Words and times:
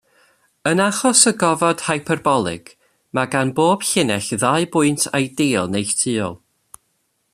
Yn 0.69 0.79
achos 0.85 1.19
y 1.31 1.33
gofod 1.43 1.83
hyperbolig, 1.89 2.71
mae 3.17 3.29
gan 3.35 3.53
bob 3.59 3.85
llinell 3.91 4.31
ddau 4.41 4.67
bwynt 4.77 5.07
ideal 5.21 5.71
neilltuol. 5.75 6.35